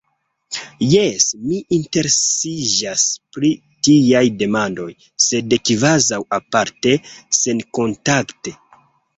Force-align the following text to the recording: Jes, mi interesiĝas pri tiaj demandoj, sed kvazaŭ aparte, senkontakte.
Jes, 0.91 1.25
mi 1.49 1.57
interesiĝas 1.75 3.03
pri 3.37 3.51
tiaj 3.89 4.23
demandoj, 4.41 4.89
sed 5.27 5.57
kvazaŭ 5.71 6.21
aparte, 6.41 6.99
senkontakte. 7.43 8.57